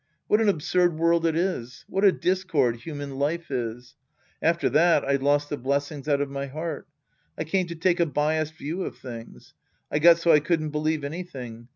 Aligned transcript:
What 0.25 0.41
an 0.41 0.49
absurd 0.49 0.97
world 0.97 1.27
it 1.27 1.35
is! 1.35 1.85
What 1.87 2.03
a 2.03 2.11
discord 2.11 2.77
human 2.77 3.19
life 3.19 3.51
is! 3.51 3.93
After 4.41 4.67
that, 4.71 5.05
I 5.05 5.17
lost 5.17 5.49
the 5.51 5.57
blessing 5.57 6.03
out 6.07 6.21
of 6.21 6.27
my 6.31 6.47
heart. 6.47 6.87
I 7.37 7.43
came 7.43 7.67
to 7.67 7.75
take 7.75 7.99
a 7.99 8.07
biased 8.07 8.55
view 8.57 8.81
of 8.81 8.97
things. 8.97 9.53
I 9.91 9.99
got 9.99 10.17
so 10.17 10.31
I 10.31 10.39
couldn't 10.39 10.71
believe 10.71 11.03
anything. 11.03 11.67